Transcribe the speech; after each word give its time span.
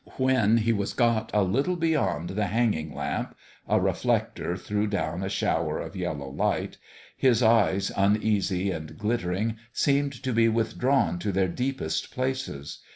When 0.17 0.57
he 0.57 0.73
was 0.73 0.93
got 0.93 1.29
a 1.31 1.43
little 1.43 1.75
beyond 1.75 2.31
the 2.31 2.47
hanging 2.47 2.95
lamp 2.95 3.37
a 3.69 3.79
re 3.79 3.91
flector 3.91 4.59
threw 4.59 4.87
down 4.87 5.21
a 5.21 5.29
shower 5.29 5.77
of 5.77 5.95
yellow 5.95 6.27
light 6.27 6.79
his 7.15 7.43
eyes, 7.43 7.91
uneasy 7.95 8.71
and 8.71 8.97
glittering, 8.97 9.57
seemed 9.71 10.13
to 10.23 10.33
be 10.33 10.47
with 10.49 10.79
drawn 10.79 11.19
to 11.19 11.31
their 11.31 11.47
deepest 11.49 12.09
places. 12.09 12.79